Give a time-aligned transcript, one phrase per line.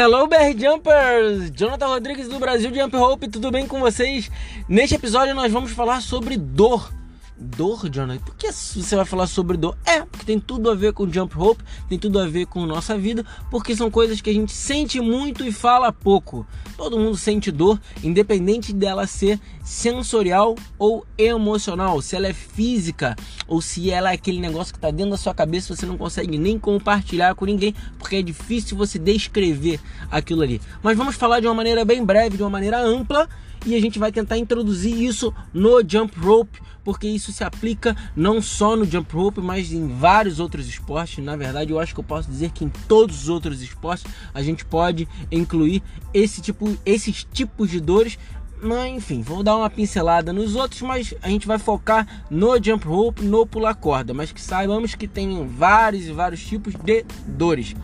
[0.00, 1.50] Hello BR Jumpers!
[1.50, 4.30] Jonathan Rodrigues do Brasil Jump Hope, tudo bem com vocês?
[4.68, 6.92] Neste episódio nós vamos falar sobre dor.
[7.36, 8.22] Dor, Jonathan?
[8.24, 9.76] Por que você vai falar sobre dor?
[9.84, 13.24] É, tem tudo a ver com Jump Hope, tem tudo a ver com nossa vida,
[13.50, 16.46] porque são coisas que a gente sente muito e fala pouco.
[16.76, 23.16] Todo mundo sente dor, independente dela ser sensorial ou emocional, se ela é física
[23.46, 26.36] ou se ela é aquele negócio que está dentro da sua cabeça, você não consegue
[26.36, 30.60] nem compartilhar com ninguém, porque é difícil você descrever aquilo ali.
[30.82, 33.26] Mas vamos falar de uma maneira bem breve, de uma maneira ampla,
[33.68, 38.40] e a gente vai tentar introduzir isso no jump rope, porque isso se aplica não
[38.40, 41.22] só no jump rope, mas em vários outros esportes.
[41.22, 44.42] Na verdade, eu acho que eu posso dizer que em todos os outros esportes a
[44.42, 45.82] gente pode incluir
[46.14, 48.18] esse tipo, esses tipos de dores.
[48.62, 52.86] Mas enfim, vou dar uma pincelada nos outros, mas a gente vai focar no jump
[52.86, 57.76] rope, no pular corda, mas que saibamos que tem vários e vários tipos de dores.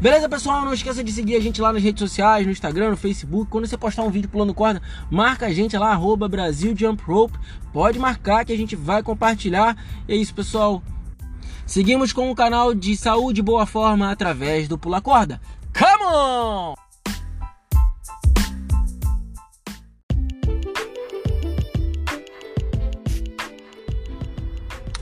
[0.00, 0.64] Beleza, pessoal?
[0.64, 3.50] Não esqueça de seguir a gente lá nas redes sociais, no Instagram, no Facebook.
[3.50, 7.36] Quando você postar um vídeo pulando corda, marca a gente lá, arroba Brasil Jump Rope.
[7.72, 9.76] Pode marcar que a gente vai compartilhar.
[10.06, 10.80] É isso, pessoal.
[11.66, 15.40] Seguimos com o canal de saúde e boa forma através do Pula Corda.
[15.76, 16.74] Come on!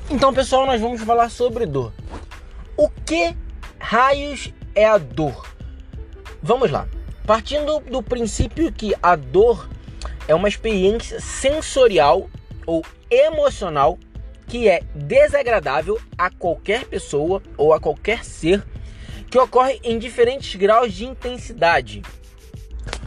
[0.09, 1.93] Então, pessoal, nós vamos falar sobre dor.
[2.79, 3.37] O que
[3.79, 5.53] raios é a dor?
[6.41, 6.87] Vamos lá.
[7.27, 9.69] Partindo do princípio que a dor
[10.29, 12.31] é uma experiência sensorial
[12.65, 13.99] ou emocional
[14.47, 18.63] que é desagradável a qualquer pessoa ou a qualquer ser
[19.29, 22.03] que ocorre em diferentes graus de intensidade,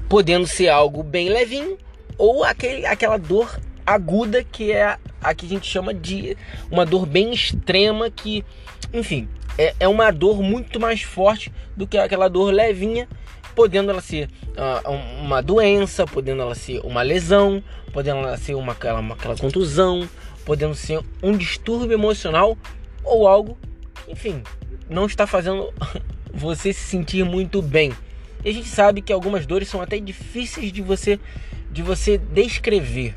[0.09, 1.77] podendo ser algo bem levinho
[2.17, 6.35] ou aquele, aquela dor aguda que é a que a gente chama de
[6.69, 8.43] uma dor bem extrema que,
[8.93, 9.29] enfim,
[9.59, 13.09] é, é uma dor muito mais forte do que aquela dor levinha,
[13.53, 14.89] podendo ela ser uh,
[15.21, 17.61] uma doença, podendo ela ser uma lesão,
[17.91, 20.07] podendo ela ser uma, aquela, uma, aquela contusão,
[20.45, 22.57] podendo ser um distúrbio emocional
[23.03, 23.57] ou algo,
[24.07, 24.41] enfim,
[24.89, 25.73] não está fazendo
[26.33, 27.91] você se sentir muito bem.
[28.45, 31.19] E a gente sabe que algumas dores são até difíceis de você
[31.69, 33.13] de você descrever.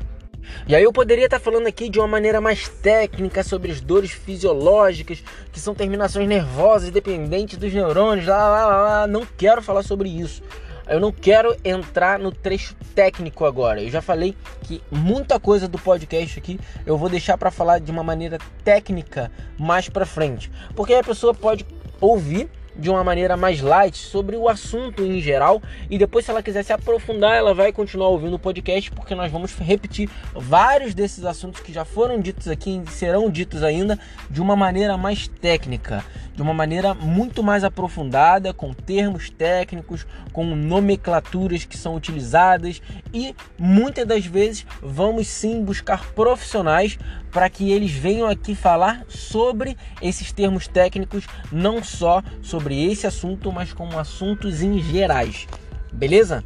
[0.67, 4.11] E aí eu poderia estar falando aqui de uma maneira mais técnica sobre as dores
[4.11, 9.07] fisiológicas, que são terminações nervosas dependentes dos neurônios, lá, lá, lá, lá.
[9.07, 10.41] não quero falar sobre isso.
[10.87, 13.81] Eu não quero entrar no trecho técnico agora.
[13.81, 17.89] Eu já falei que muita coisa do podcast aqui eu vou deixar para falar de
[17.89, 21.65] uma maneira técnica mais para frente, porque a pessoa pode
[22.01, 25.61] ouvir de uma maneira mais light sobre o assunto em geral.
[25.89, 29.31] E depois se ela quiser se aprofundar ela vai continuar ouvindo o podcast porque nós
[29.31, 34.41] vamos repetir vários desses assuntos que já foram ditos aqui e serão ditos ainda de
[34.41, 41.63] uma maneira mais técnica, de uma maneira muito mais aprofundada, com termos técnicos, com nomenclaturas
[41.65, 42.81] que são utilizadas
[43.13, 46.97] e muitas das vezes vamos sim buscar profissionais
[47.31, 53.51] para que eles venham aqui falar sobre esses termos técnicos, não só sobre esse assunto,
[53.51, 55.47] mas como assuntos em gerais.
[55.91, 56.43] Beleza?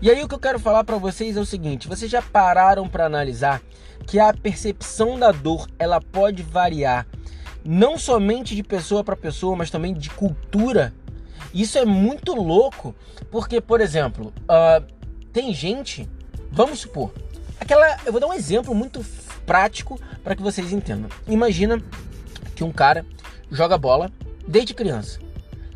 [0.00, 2.88] E aí o que eu quero falar para vocês é o seguinte: vocês já pararam
[2.88, 3.60] para analisar
[4.06, 7.06] que a percepção da dor ela pode variar
[7.66, 10.92] não somente de pessoa para pessoa, mas também de cultura.
[11.52, 12.94] Isso é muito louco,
[13.30, 14.84] porque, por exemplo, uh,
[15.32, 16.08] tem gente,
[16.50, 17.12] vamos supor,
[17.60, 19.04] aquela, eu vou dar um exemplo muito
[19.44, 21.08] prático para que vocês entendam.
[21.26, 21.82] Imagina
[22.54, 23.04] que um cara
[23.50, 24.10] joga bola
[24.46, 25.18] desde criança.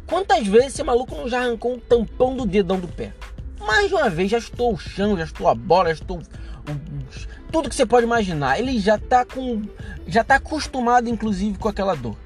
[0.07, 3.13] Quantas vezes esse maluco não já arrancou um tampão do dedão do pé?
[3.61, 6.21] Mais de uma vez já estou o chão, já estou a bola, já estou
[7.51, 8.59] tudo que você pode imaginar.
[8.59, 9.63] Ele já está com
[10.07, 12.17] já tá acostumado inclusive com aquela dor.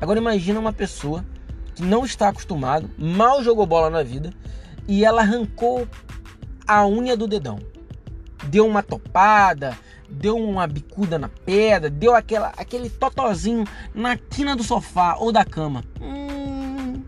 [0.00, 1.24] Agora imagina uma pessoa
[1.74, 4.32] que não está acostumado, mal jogou bola na vida
[4.88, 5.86] e ela arrancou
[6.66, 7.58] a unha do dedão.
[8.44, 9.76] Deu uma topada,
[10.08, 13.64] deu uma bicuda na pedra, deu aquela, aquele totozinho
[13.94, 15.84] na quina do sofá ou da cama.
[16.00, 17.02] Hum,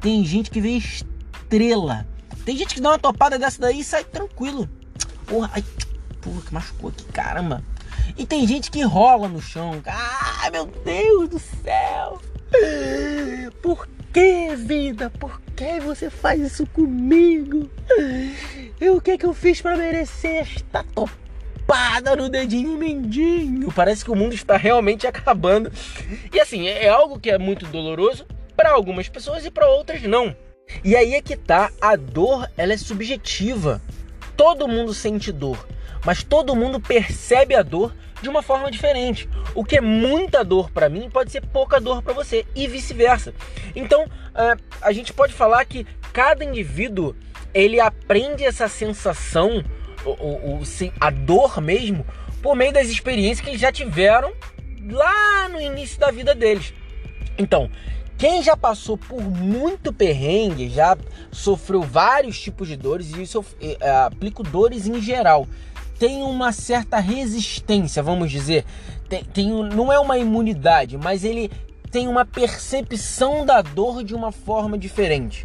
[0.00, 2.06] tem gente que vê estrela.
[2.44, 4.68] Tem gente que dá uma topada dessa daí e sai tranquilo.
[5.26, 5.64] Porra, ai,
[6.20, 7.62] porra, que machucou aqui, caramba.
[8.16, 9.82] E tem gente que rola no chão.
[9.86, 12.20] Ai, meu Deus do céu.
[13.62, 15.10] Por que, vida?
[15.10, 17.70] Por que você faz isso comigo?
[18.80, 21.18] E o que que eu fiz para merecer esta topada?
[22.16, 23.70] no dedinho mindinho.
[23.70, 25.70] Parece que o mundo está realmente acabando.
[26.32, 28.26] E assim, é, é algo que é muito doloroso
[28.56, 30.34] para algumas pessoas e para outras não.
[30.82, 33.82] E aí é que tá, a dor, ela é subjetiva.
[34.38, 35.66] Todo mundo sente dor,
[36.04, 37.92] mas todo mundo percebe a dor
[38.22, 39.28] de uma forma diferente.
[39.52, 43.34] O que é muita dor para mim pode ser pouca dor para você e vice-versa.
[43.74, 44.06] Então,
[44.80, 47.16] a gente pode falar que cada indivíduo
[47.52, 49.64] ele aprende essa sensação,
[51.00, 52.06] a dor mesmo,
[52.40, 54.32] por meio das experiências que eles já tiveram
[54.88, 56.72] lá no início da vida deles.
[57.36, 57.68] Então,
[58.18, 60.98] quem já passou por muito perrengue, já
[61.30, 65.46] sofreu vários tipos de dores, e isso eu é, aplico dores em geral,
[66.00, 68.64] tem uma certa resistência, vamos dizer.
[69.08, 71.48] Tem, tem, não é uma imunidade, mas ele
[71.92, 75.44] tem uma percepção da dor de uma forma diferente.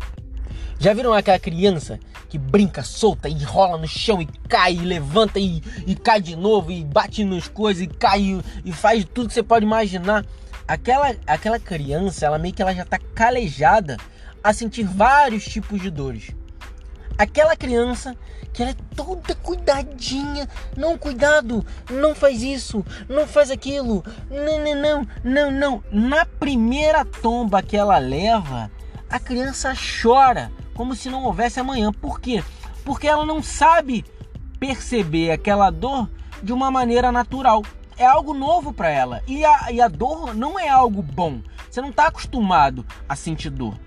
[0.80, 5.40] Já viram aquela criança que brinca solta e rola no chão e cai, e levanta
[5.40, 9.28] e, e cai de novo e bate nas coisas e cai e, e faz tudo
[9.28, 10.26] que você pode imaginar?
[10.68, 13.98] Aquela, aquela criança, ela meio que ela já está calejada
[14.44, 16.31] a sentir vários tipos de dores.
[17.18, 18.15] Aquela criança
[18.54, 24.75] que ela é toda cuidadinha, não cuidado, não faz isso, não faz aquilo, não, não,
[24.75, 25.83] não, não, não.
[25.92, 28.71] Na primeira tomba que ela leva,
[29.09, 31.92] a criança chora como se não houvesse amanhã.
[31.92, 32.44] Por quê?
[32.83, 34.06] Porque ela não sabe
[34.59, 36.09] perceber aquela dor
[36.42, 37.63] de uma maneira natural.
[37.98, 39.22] É algo novo para ela.
[39.28, 41.42] E a, e a dor não é algo bom.
[41.69, 43.78] Você não está acostumado a sentir dor.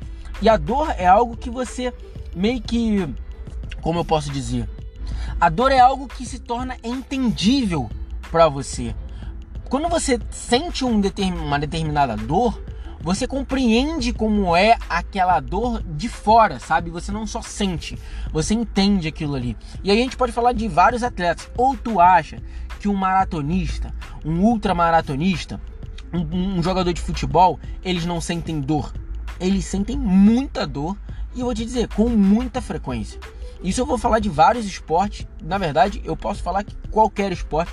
[0.40, 1.92] E a dor é algo que você
[2.34, 3.08] meio que.
[3.80, 4.68] Como eu posso dizer?
[5.40, 7.90] A dor é algo que se torna entendível
[8.30, 8.94] para você.
[9.68, 11.00] Quando você sente um
[11.34, 12.62] uma determinada dor,
[13.00, 16.90] você compreende como é aquela dor de fora, sabe?
[16.90, 17.96] Você não só sente,
[18.32, 19.56] você entende aquilo ali.
[19.84, 21.48] E aí a gente pode falar de vários atletas.
[21.56, 22.42] Ou tu acha
[22.78, 23.94] que um maratonista,
[24.24, 25.60] um ultramaratonista,
[26.12, 28.92] um, um jogador de futebol, eles não sentem dor?
[29.40, 30.96] Eles sentem muita dor
[31.34, 33.20] e eu vou te dizer, com muita frequência.
[33.62, 35.26] Isso eu vou falar de vários esportes.
[35.42, 37.72] Na verdade, eu posso falar que qualquer esporte,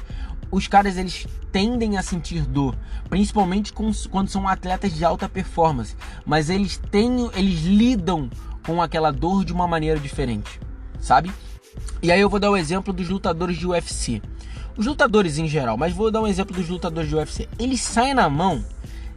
[0.52, 2.76] os caras eles tendem a sentir dor,
[3.10, 5.96] principalmente com, quando são atletas de alta performance,
[6.26, 8.30] mas eles têm, eles lidam
[8.66, 10.60] com aquela dor de uma maneira diferente,
[11.00, 11.32] sabe?
[12.02, 14.22] E aí eu vou dar o exemplo dos lutadores de UFC.
[14.76, 17.48] Os lutadores em geral, mas vou dar um exemplo dos lutadores de UFC.
[17.60, 18.66] Eles saem na mão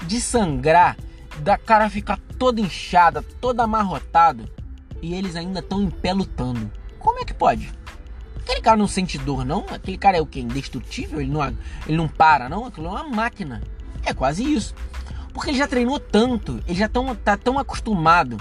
[0.07, 0.97] de sangrar,
[1.39, 4.45] da cara ficar toda inchada, toda amarrotada,
[5.01, 6.71] e eles ainda estão em pé lutando.
[6.99, 7.73] Como é que pode?
[8.41, 9.65] Aquele cara não sente dor, não?
[9.71, 10.41] Aquele cara é o quê?
[10.41, 11.21] Indestrutível?
[11.21, 11.43] Ele não,
[11.87, 12.67] ele não para, não?
[12.67, 13.63] Aquilo é uma máquina.
[14.05, 14.75] É quase isso.
[15.33, 18.37] Porque ele já treinou tanto, ele já tão, tá tão acostumado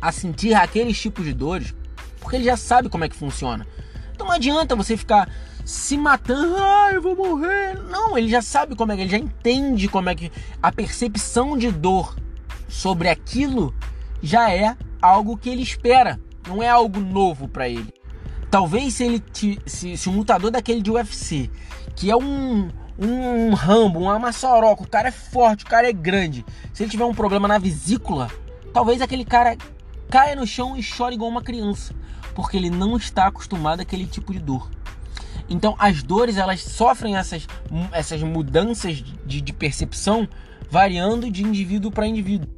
[0.00, 1.74] a sentir aqueles tipos de dores,
[2.20, 3.66] porque ele já sabe como é que funciona.
[4.14, 5.28] Então não adianta você ficar
[5.64, 7.78] se matando, ah, eu vou morrer.
[7.88, 10.30] Não, ele já sabe como é que, ele já entende como é que
[10.62, 12.16] a percepção de dor
[12.68, 13.74] sobre aquilo
[14.22, 17.92] já é algo que ele espera, não é algo novo para ele.
[18.50, 19.22] Talvez se ele
[19.66, 21.50] se, se um lutador daquele de UFC,
[21.96, 22.68] que é um,
[22.98, 26.44] um rambo, uma maçoroca, o cara é forte, o cara é grande.
[26.72, 28.30] Se ele tiver um problema na vesícula,
[28.72, 29.56] talvez aquele cara
[30.10, 31.94] caia no chão e chore igual uma criança,
[32.34, 34.70] porque ele não está acostumado àquele tipo de dor.
[35.52, 37.46] Então as dores elas sofrem essas,
[37.92, 40.28] essas mudanças de, de percepção
[40.70, 42.48] variando de indivíduo para indivíduo.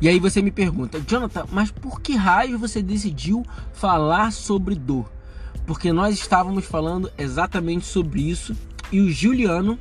[0.00, 5.10] E aí você me pergunta, Jonathan, mas por que raio você decidiu falar sobre dor?
[5.70, 8.56] porque nós estávamos falando exatamente sobre isso
[8.90, 9.78] e o Juliano,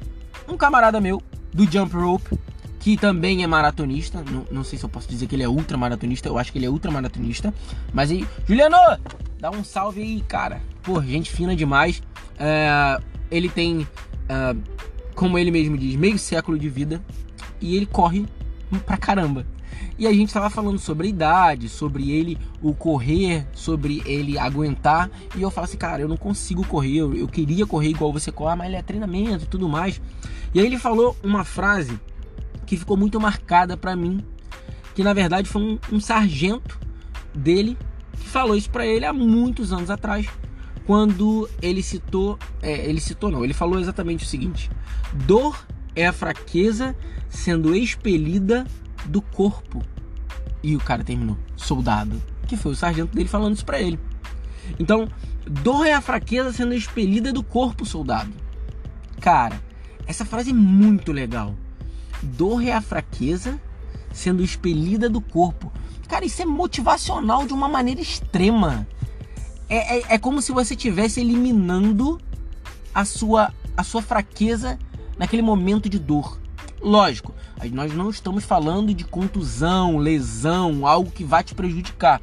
[0.48, 1.20] um camarada meu
[1.52, 2.38] do Jump Rope,
[2.80, 5.78] que também é maratonista, não, não sei se eu posso dizer que ele é ultra
[5.78, 7.54] maratonista, eu acho que ele é ultra maratonista,
[7.94, 8.78] mas aí, Juliano,
[9.40, 10.62] dá um salve aí, cara.
[10.82, 12.02] Pô, gente fina demais.
[12.38, 12.98] É,
[13.30, 13.86] ele tem,
[14.30, 14.56] é,
[15.14, 17.02] como ele mesmo diz, meio século de vida
[17.60, 18.26] e ele corre
[18.86, 19.46] pra caramba.
[19.98, 25.12] E a gente estava falando sobre a idade, sobre ele o correr, sobre ele aguentar.
[25.36, 28.32] E eu falo assim, cara, eu não consigo correr, eu, eu queria correr igual você
[28.32, 30.02] corre, mas ele é treinamento e tudo mais.
[30.54, 32.00] E aí ele falou uma frase
[32.70, 34.24] que ficou muito marcada para mim,
[34.94, 36.80] que na verdade foi um, um sargento
[37.34, 37.76] dele
[38.14, 40.28] que falou isso para ele há muitos anos atrás,
[40.86, 44.70] quando ele citou, é, ele citou não, ele falou exatamente o seguinte:
[45.26, 46.96] dor é a fraqueza
[47.28, 48.68] sendo expelida
[49.08, 49.82] do corpo.
[50.62, 54.00] E o cara terminou, soldado, que foi o sargento dele falando isso para ele.
[54.78, 55.08] Então,
[55.44, 58.32] dor é a fraqueza sendo expelida do corpo, soldado.
[59.20, 59.60] Cara,
[60.06, 61.56] essa frase é muito legal.
[62.22, 63.60] Dor é a fraqueza
[64.14, 65.72] sendo expelida do corpo.
[66.08, 68.88] Cara, isso é motivacional de uma maneira extrema.
[69.70, 72.20] É, é, é como se você estivesse eliminando
[72.94, 74.80] a sua, a sua fraqueza
[75.18, 76.40] naquele momento de dor.
[76.82, 77.34] Lógico,
[77.72, 82.22] nós não estamos falando de contusão, lesão, algo que vai te prejudicar.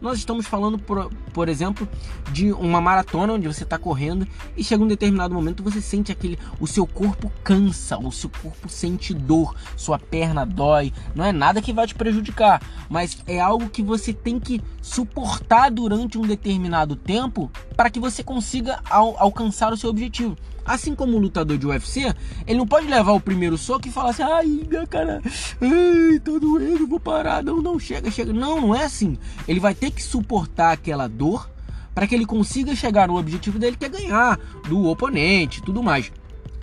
[0.00, 1.88] Nós estamos falando, por, por exemplo,
[2.32, 4.26] de uma maratona onde você está correndo
[4.56, 6.38] e chega um determinado momento você sente aquele.
[6.60, 10.92] O seu corpo cansa, o seu corpo sente dor, sua perna dói.
[11.16, 15.68] Não é nada que vai te prejudicar, mas é algo que você tem que suportar
[15.70, 20.36] durante um determinado tempo para que você consiga al alcançar o seu objetivo.
[20.64, 22.14] Assim como o lutador de UFC,
[22.46, 25.22] ele não pode levar o primeiro soco e falar assim: ai, minha cara,
[25.60, 27.42] ai, tô doendo, vou parar.
[27.42, 28.32] Não, não, chega, chega.
[28.32, 29.16] Não, não é assim.
[29.46, 31.48] Ele vai ter que suportar aquela dor
[31.94, 34.38] para que ele consiga chegar no objetivo dele, que é ganhar
[34.68, 36.12] do oponente tudo mais.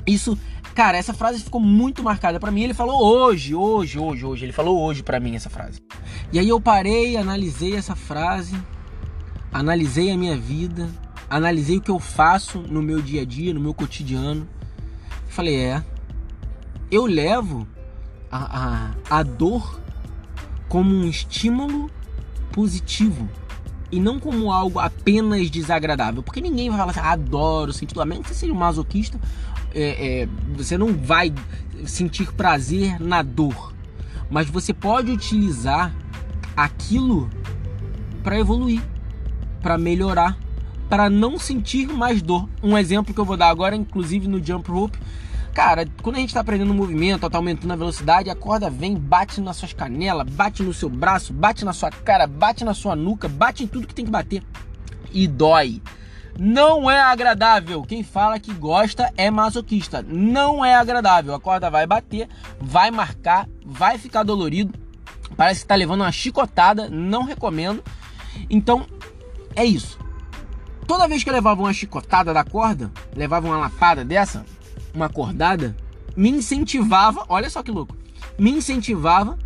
[0.06, 0.38] Isso,
[0.74, 2.62] cara, essa frase ficou muito marcada para mim.
[2.62, 4.46] Ele falou hoje, hoje, hoje, hoje.
[4.46, 5.82] Ele falou hoje para mim essa frase.
[6.32, 8.56] E aí eu parei, analisei essa frase,
[9.52, 10.88] analisei a minha vida
[11.29, 14.48] analisei o que eu faço no meu dia a dia, no meu cotidiano.
[15.27, 15.84] Falei, é,
[16.89, 17.67] eu levo
[18.32, 19.79] a, a, a dor
[20.70, 21.89] como um estímulo
[22.51, 23.29] positivo
[23.91, 26.24] e não como algo apenas desagradável.
[26.24, 28.05] Porque ninguém vai falar assim, adoro sentir dor.
[28.05, 29.20] Mesmo que você seja um masoquista,
[29.74, 31.34] é, é, você não vai
[31.86, 33.74] sentir prazer na dor.
[34.29, 35.94] Mas você pode utilizar
[36.55, 37.29] aquilo
[38.24, 38.82] para evoluir,
[39.62, 40.38] para melhorar
[40.89, 42.48] para não sentir mais dor.
[42.62, 44.98] Um exemplo que eu vou dar agora, inclusive no jump rope.
[45.54, 48.98] Cara, quando a gente está aprendendo o movimento, tá aumentando a velocidade, a corda vem,
[48.98, 52.94] bate nas suas canelas, bate no seu braço, bate na sua cara, bate na sua
[52.94, 54.44] nuca, bate em tudo que tem que bater.
[55.13, 55.82] E dói.
[56.38, 57.84] Não é agradável.
[57.84, 60.01] Quem fala que gosta é masoquista.
[60.06, 61.34] Não é agradável.
[61.34, 62.27] A corda vai bater,
[62.60, 64.77] vai marcar, vai ficar dolorido.
[65.38, 66.89] Parece que está levando uma chicotada.
[66.89, 67.82] Não recomendo.
[68.50, 68.86] Então,
[69.56, 69.98] é isso.
[70.88, 74.46] Toda vez que eu levava uma chicotada da corda, levava uma lapada dessa,
[74.94, 75.75] uma cordada,
[76.15, 77.98] me incentivava, olha só que louco,
[78.38, 79.38] me incentivava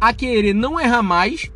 [0.00, 1.50] a querer não errar mais,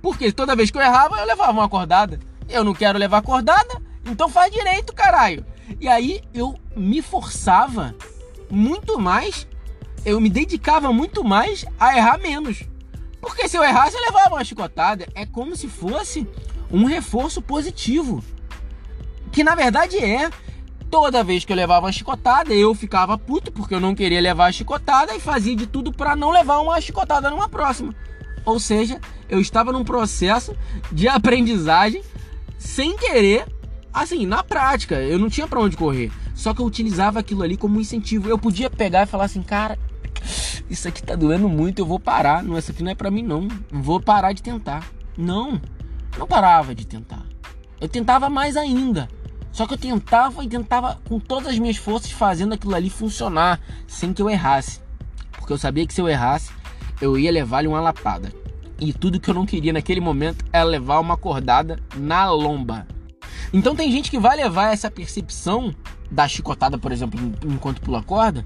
[0.00, 2.18] porque toda vez que eu errava, eu levava uma cordada.
[2.48, 5.44] Eu não quero levar cordada, então faz direito, caralho.
[5.78, 7.94] E aí eu me forçava
[8.50, 9.46] muito mais,
[10.04, 12.62] eu me dedicava muito mais a errar menos.
[13.20, 15.06] Porque se eu errasse, eu levava uma chicotada.
[15.14, 16.26] É como se fosse
[16.72, 18.24] um reforço positivo.
[19.32, 20.30] Que na verdade é.
[20.90, 24.46] Toda vez que eu levava uma chicotada, eu ficava puto porque eu não queria levar
[24.46, 27.94] a chicotada e fazia de tudo para não levar uma chicotada numa próxima.
[28.44, 30.52] Ou seja, eu estava num processo
[30.90, 32.02] de aprendizagem
[32.58, 33.46] sem querer,
[33.92, 36.10] assim, na prática, eu não tinha para onde correr.
[36.34, 38.28] Só que eu utilizava aquilo ali como incentivo.
[38.28, 39.78] Eu podia pegar e falar assim, cara,
[40.68, 42.42] isso aqui tá doendo muito, eu vou parar.
[42.42, 43.46] Não, isso aqui não é para mim não.
[43.70, 44.90] Vou parar de tentar.
[45.16, 45.60] Não,
[46.18, 47.22] não parava de tentar.
[47.80, 49.08] Eu tentava mais ainda.
[49.52, 53.60] Só que eu tentava e tentava com todas as minhas forças fazendo aquilo ali funcionar
[53.86, 54.80] sem que eu errasse.
[55.32, 56.50] Porque eu sabia que se eu errasse,
[57.00, 58.32] eu ia levar-lhe uma lapada.
[58.78, 62.86] E tudo que eu não queria naquele momento era levar uma acordada na lomba.
[63.52, 65.74] Então tem gente que vai levar essa percepção
[66.10, 68.44] da chicotada, por exemplo, enquanto pula corda,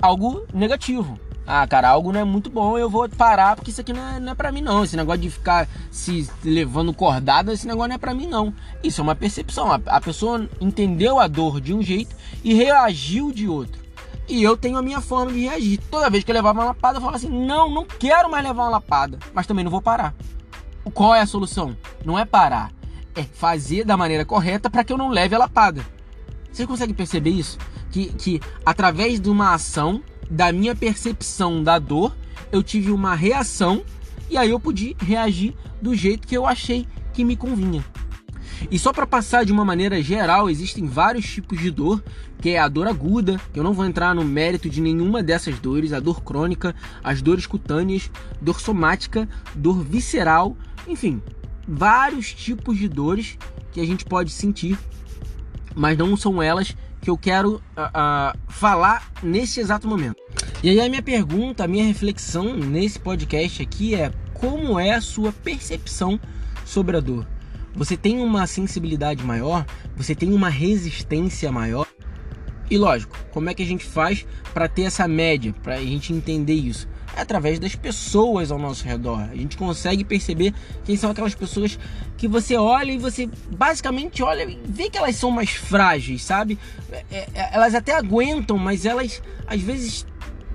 [0.00, 3.92] algo negativo ah, cara, algo não é muito bom, eu vou parar porque isso aqui
[3.92, 4.84] não é, não é pra mim não.
[4.84, 8.54] Esse negócio de ficar se levando cordada, esse negócio não é pra mim não.
[8.82, 9.70] Isso é uma percepção.
[9.70, 13.82] A, a pessoa entendeu a dor de um jeito e reagiu de outro.
[14.28, 15.80] E eu tenho a minha forma de reagir.
[15.90, 18.62] Toda vez que eu levava uma lapada, eu falava assim: não, não quero mais levar
[18.62, 20.14] uma lapada, mas também não vou parar.
[20.94, 21.76] Qual é a solução?
[22.04, 22.72] Não é parar,
[23.14, 25.84] é fazer da maneira correta para que eu não leve a lapada.
[26.52, 27.58] Você consegue perceber isso?
[27.90, 32.16] Que, que através de uma ação da minha percepção da dor,
[32.50, 33.84] eu tive uma reação
[34.30, 37.84] e aí eu pude reagir do jeito que eu achei que me convinha.
[38.70, 42.02] E só para passar de uma maneira geral, existem vários tipos de dor,
[42.40, 45.58] que é a dor aguda, que eu não vou entrar no mérito de nenhuma dessas
[45.58, 46.74] dores, a dor crônica,
[47.04, 48.10] as dores cutâneas,
[48.40, 50.56] dor somática, dor visceral,
[50.88, 51.20] enfim,
[51.68, 53.36] vários tipos de dores
[53.70, 54.78] que a gente pode sentir,
[55.74, 60.22] mas não são elas que eu quero uh, uh, falar nesse exato momento.
[60.62, 65.00] E aí a minha pergunta, a minha reflexão nesse podcast aqui é como é a
[65.00, 66.18] sua percepção
[66.64, 67.26] sobre a dor?
[67.74, 69.66] Você tem uma sensibilidade maior?
[69.96, 71.88] Você tem uma resistência maior?
[72.70, 76.12] E lógico, como é que a gente faz para ter essa média, para a gente
[76.12, 76.88] entender isso?
[77.16, 79.20] É através das pessoas ao nosso redor.
[79.30, 80.54] A gente consegue perceber
[80.84, 81.78] quem são aquelas pessoas
[82.16, 86.58] que você olha e você basicamente olha e vê que elas são mais frágeis, sabe?
[87.10, 90.06] É, é, elas até aguentam, mas elas às vezes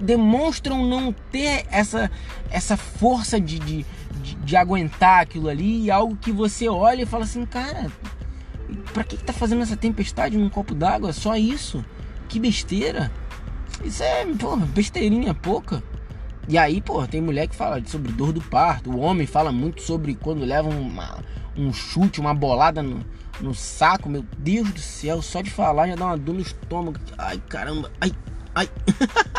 [0.02, 2.10] demonstram não ter essa,
[2.50, 3.86] essa força de, de,
[4.22, 5.92] de, de aguentar aquilo ali.
[5.92, 7.92] Algo que você olha e fala assim, cara,
[8.94, 11.14] pra que, que tá fazendo essa tempestade num copo d'água?
[11.14, 11.86] Só isso?
[12.28, 13.12] Que besteira.
[13.84, 15.84] Isso é, porra, besteirinha pouca.
[16.48, 18.90] E aí, pô, tem mulher que fala sobre dor do parto.
[18.90, 21.20] O homem fala muito sobre quando leva uma,
[21.58, 23.06] um chute, uma bolada no,
[23.42, 27.00] no saco, meu Deus do céu, só de falar já dá uma dor no estômago.
[27.18, 28.14] Ai, caramba, ai,
[28.56, 28.70] ai.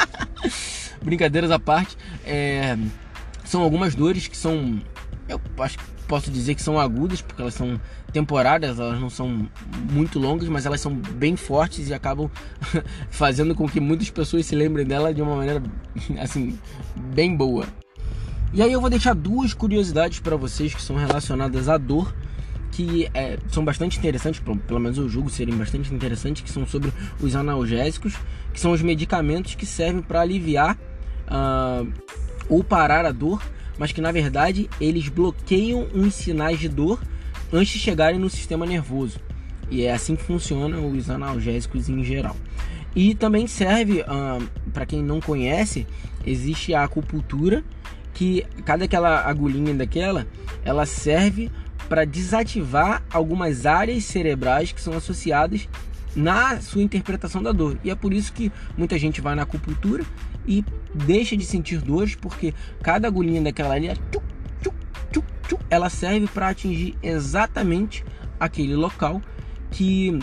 [1.03, 1.97] Brincadeiras à parte,
[2.27, 2.77] é,
[3.45, 4.79] são algumas dores que são,
[5.29, 7.81] eu acho que posso dizer que são agudas, porque elas são
[8.13, 9.49] temporárias, elas não são
[9.91, 12.31] muito longas, mas elas são bem fortes e acabam
[13.11, 15.63] fazendo com que muitas pessoas se lembrem dela de uma maneira
[16.19, 16.59] assim,
[16.97, 17.67] bem boa.
[18.53, 22.13] E aí eu vou deixar duas curiosidades para vocês que são relacionadas à dor
[22.71, 26.93] que é, são bastante interessantes, pelo menos eu julgo serem bastante interessantes, que são sobre
[27.21, 28.15] os analgésicos,
[28.53, 30.79] que são os medicamentos que servem para aliviar
[31.27, 31.93] uh,
[32.49, 33.43] ou parar a dor,
[33.79, 37.01] mas que na verdade eles bloqueiam os sinais de dor
[37.53, 39.19] antes de chegarem no sistema nervoso.
[39.71, 42.37] E é assim que funcionam os analgésicos em geral.
[42.97, 44.05] E também serve,
[44.73, 45.87] para quem não conhece,
[46.27, 47.63] existe a acupuntura,
[48.15, 50.27] que cada aquela agulhinha daquela,
[50.65, 51.51] ela serve
[51.89, 55.69] para desativar algumas áreas cerebrais que são associadas
[56.17, 57.79] na sua interpretação da dor.
[57.85, 60.05] E é por isso que muita gente vai na acupuntura
[60.49, 60.65] e
[60.95, 64.25] deixa de sentir dores, porque cada agulhinha daquela ali, tchuc,
[64.63, 64.77] tchuc,
[65.13, 68.03] tchuc, tchuc, ela serve para atingir exatamente
[68.41, 69.21] aquele local
[69.71, 70.19] que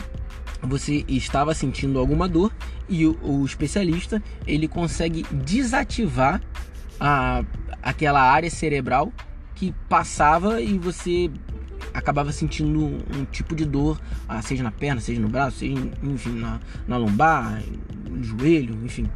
[0.63, 2.51] você estava sentindo alguma dor
[2.89, 6.41] e o, o especialista ele consegue desativar
[6.99, 7.43] a,
[7.83, 9.13] aquela área cerebral
[9.53, 11.29] que passava e você
[11.93, 12.79] acabava sentindo
[13.15, 16.97] um tipo de dor, ah, seja na perna, seja no braço, seja enfim na, na
[16.97, 17.61] lombar,
[18.09, 19.07] no joelho, enfim.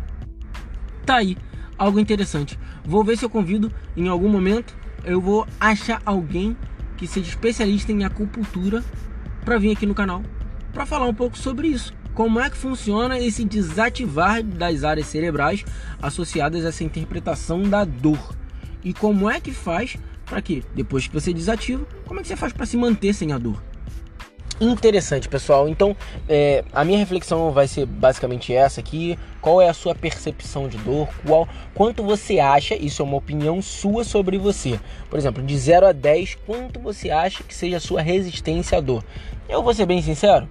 [1.10, 1.36] Tá aí,
[1.76, 2.60] algo interessante.
[2.86, 4.78] Vou ver se eu convido em algum momento.
[5.04, 6.56] Eu vou achar alguém
[6.98, 8.84] que seja especialista em acupuntura
[9.44, 10.22] para vir aqui no canal
[10.72, 11.92] para falar um pouco sobre isso.
[12.14, 15.66] Como é que funciona esse desativar das áreas cerebrais
[16.00, 18.36] associadas a essa interpretação da dor?
[18.84, 19.98] E como é que faz
[20.28, 20.62] para quê?
[20.76, 23.60] Depois que você desativa, como é que você faz para se manter sem a dor?
[24.62, 25.70] Interessante, pessoal.
[25.70, 25.96] Então,
[26.28, 29.18] é, a minha reflexão vai ser basicamente essa aqui.
[29.42, 31.08] Qual é a sua percepção de dor?
[31.26, 34.78] Qual, quanto você acha, isso é uma opinião sua sobre você.
[35.10, 38.82] Por exemplo, de 0 a 10, quanto você acha que seja a sua resistência à
[38.82, 39.04] dor?
[39.48, 40.48] Eu vou ser bem sincero,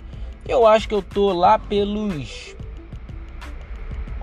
[0.48, 2.56] eu acho que eu tô lá pelos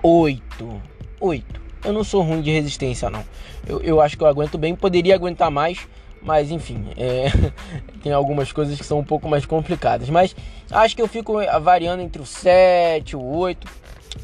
[0.02, 0.82] 8.
[1.20, 3.24] 8 eu não sou ruim de resistência, não.
[3.66, 5.86] Eu, eu acho que eu aguento bem, poderia aguentar mais,
[6.22, 7.26] mas enfim, é,
[8.02, 10.08] tem algumas coisas que são um pouco mais complicadas.
[10.10, 10.34] Mas
[10.70, 13.66] acho que eu fico variando entre o 7, o 8.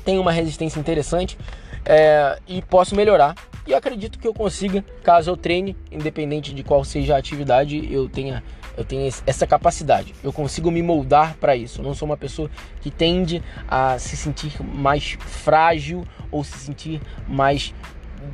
[0.05, 1.39] Tenho uma resistência interessante
[1.85, 3.35] é, e posso melhorar.
[3.67, 8.09] E acredito que eu consiga, caso eu treine, independente de qual seja a atividade, eu
[8.09, 8.43] tenha
[8.77, 10.15] eu tenho essa capacidade.
[10.23, 11.81] Eu consigo me moldar para isso.
[11.81, 12.51] Eu não sou uma pessoa
[12.81, 17.75] que tende a se sentir mais frágil ou se sentir mais.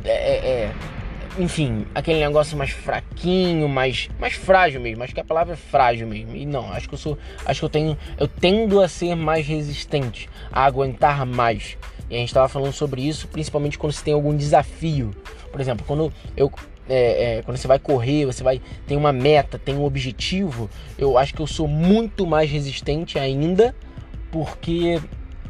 [0.05, 0.75] É, é, é,
[1.39, 5.05] enfim, aquele negócio mais fraquinho, mais, mais frágil mesmo.
[5.05, 6.35] Acho que a palavra é frágil mesmo.
[6.35, 7.17] E não, acho que eu sou.
[7.47, 7.97] Acho que eu tenho.
[8.19, 11.79] Eu tendo a ser mais resistente, a aguentar mais.
[12.11, 15.13] E a gente estava falando sobre isso, principalmente quando você tem algum desafio.
[15.53, 16.51] Por exemplo, quando eu
[16.89, 21.19] é, é, quando você vai correr, você vai tem uma meta, tem um objetivo, eu
[21.19, 23.77] acho que eu sou muito mais resistente ainda,
[24.33, 24.99] porque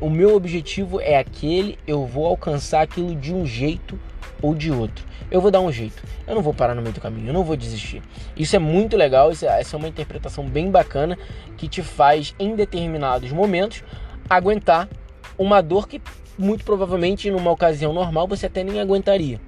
[0.01, 3.99] o meu objetivo é aquele, eu vou alcançar aquilo de um jeito
[4.41, 5.05] ou de outro.
[5.31, 6.03] Eu vou dar um jeito.
[6.27, 8.03] Eu não vou parar no meio do caminho, eu não vou desistir.
[8.37, 11.19] Isso é muito legal, é, essa é uma interpretação bem bacana
[11.57, 13.83] que te faz, em determinados momentos,
[14.29, 14.89] aguentar
[15.37, 16.01] uma dor que
[16.39, 19.41] muito provavelmente numa ocasião normal você até nem aguentaria.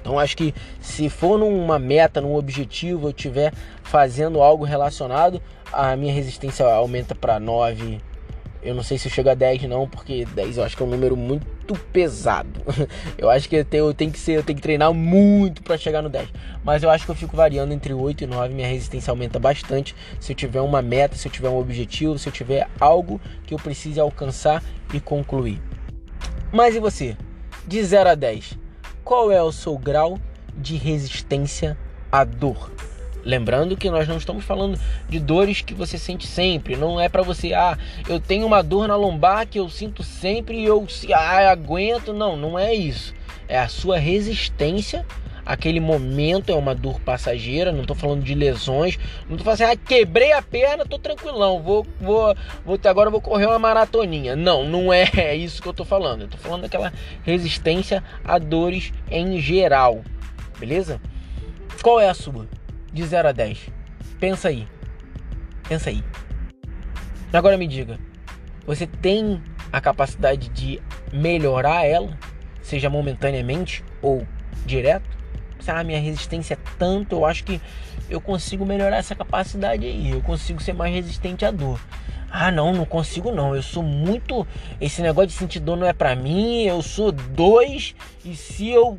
[0.00, 5.42] Então acho que se for numa meta, num objetivo, eu estiver fazendo algo relacionado,
[5.72, 8.00] a minha resistência aumenta para 9.
[8.62, 10.90] Eu não sei se chega a 10 não, porque 10 eu acho que é um
[10.90, 12.60] número muito pesado.
[13.16, 15.76] Eu acho que eu tenho, eu tenho que ser, eu tenho que treinar muito para
[15.76, 16.28] chegar no 10.
[16.64, 19.94] Mas eu acho que eu fico variando entre 8 e 9, minha resistência aumenta bastante
[20.20, 23.54] se eu tiver uma meta, se eu tiver um objetivo, se eu tiver algo que
[23.54, 25.60] eu precise alcançar e concluir.
[26.52, 27.16] Mas e você?
[27.66, 28.58] De 0 a 10,
[29.04, 30.18] qual é o seu grau
[30.56, 31.76] de resistência
[32.10, 32.70] à dor.
[33.28, 36.76] Lembrando que nós não estamos falando de dores que você sente sempre.
[36.76, 37.76] Não é para você, ah,
[38.08, 42.14] eu tenho uma dor na lombar que eu sinto sempre e eu ah, aguento.
[42.14, 43.14] Não, não é isso.
[43.46, 45.04] É a sua resistência
[45.44, 49.72] aquele momento é uma dor passageira, não tô falando de lesões, não tô falando assim,
[49.72, 52.34] ah, quebrei a perna, tô tranquilão, vou, vou,
[52.66, 54.36] vou agora vou correr uma maratoninha.
[54.36, 56.22] Não, não é isso que eu tô falando.
[56.22, 56.92] Eu tô falando daquela
[57.24, 60.02] resistência a dores em geral,
[60.58, 60.98] beleza?
[61.82, 62.46] Qual é a sua?
[62.98, 63.70] De 0 a 10.
[64.18, 64.66] Pensa aí.
[65.68, 66.02] Pensa aí.
[67.32, 67.96] Agora me diga,
[68.66, 69.40] você tem
[69.72, 70.82] a capacidade de
[71.12, 72.18] melhorar ela,
[72.60, 74.26] seja momentaneamente ou
[74.66, 75.16] direto?
[75.68, 77.60] ah, minha resistência é tanto, eu acho que
[78.10, 81.78] eu consigo melhorar essa capacidade aí, eu consigo ser mais resistente à dor.
[82.28, 83.54] Ah, não, não consigo não.
[83.54, 84.44] Eu sou muito.
[84.80, 86.64] Esse negócio de sentir dor não é pra mim.
[86.64, 87.94] Eu sou dois.
[88.24, 88.98] E se eu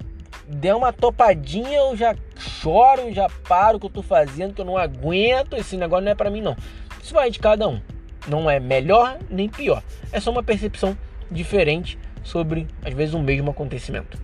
[0.49, 4.65] der uma topadinha, eu já choro, já paro o que eu tô fazendo, que eu
[4.65, 5.55] não aguento.
[5.55, 6.57] Esse negócio não é pra mim, não.
[7.01, 7.79] Isso vai de cada um.
[8.27, 9.83] Não é melhor nem pior.
[10.11, 10.97] É só uma percepção
[11.29, 14.17] diferente sobre, às vezes, o mesmo acontecimento.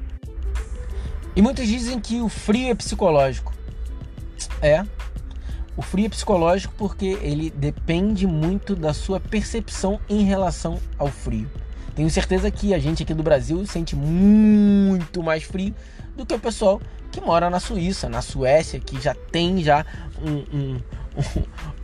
[1.35, 3.53] E muitos dizem que o frio é psicológico.
[4.61, 4.83] É,
[5.77, 11.49] o frio é psicológico porque ele depende muito da sua percepção em relação ao frio.
[11.93, 15.73] Tenho certeza que a gente aqui do Brasil sente muito mais frio
[16.15, 19.85] do que o pessoal que mora na Suíça, na Suécia, que já tem já
[20.21, 20.81] um, um,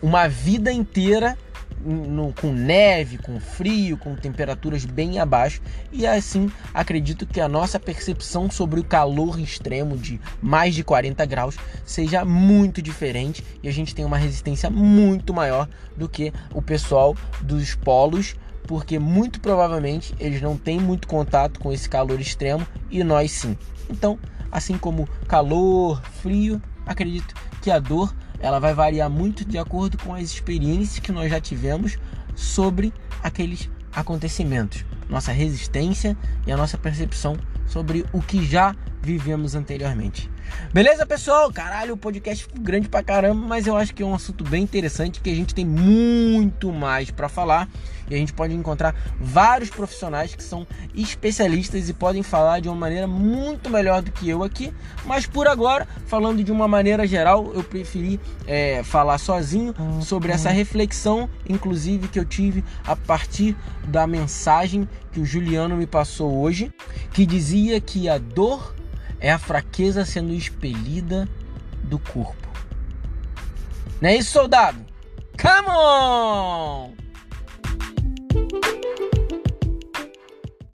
[0.02, 1.38] uma vida inteira
[1.84, 7.80] no, com neve, com frio, com temperaturas bem abaixo, e assim acredito que a nossa
[7.80, 13.72] percepção sobre o calor extremo de mais de 40 graus seja muito diferente e a
[13.72, 18.36] gente tem uma resistência muito maior do que o pessoal dos polos,
[18.68, 23.58] porque muito provavelmente eles não têm muito contato com esse calor extremo e nós sim.
[23.90, 24.18] Então,
[24.52, 30.14] assim como calor, frio, acredito que a dor ela vai variar muito de acordo com
[30.14, 31.98] as experiências que nós já tivemos
[32.36, 40.30] sobre aqueles acontecimentos, nossa resistência e a nossa percepção sobre o que já vivemos anteriormente.
[40.74, 41.52] Beleza, pessoal?
[41.52, 44.64] Caralho, o podcast ficou grande pra caramba, mas eu acho que é um assunto bem
[44.64, 47.68] interessante que a gente tem muito mais para falar
[48.10, 52.76] e a gente pode encontrar vários profissionais que são especialistas e podem falar de uma
[52.76, 54.74] maneira muito melhor do que eu aqui.
[55.06, 60.50] Mas por agora, falando de uma maneira geral, eu preferi é, falar sozinho sobre essa
[60.50, 63.56] reflexão, inclusive que eu tive a partir
[63.88, 66.72] da mensagem que o Juliano me passou hoje,
[67.14, 68.76] que dizia que a dor
[69.22, 71.30] é a fraqueza sendo expelida
[71.84, 72.50] do corpo.
[74.02, 74.84] Não é isso, soldado?
[75.40, 76.94] Come on!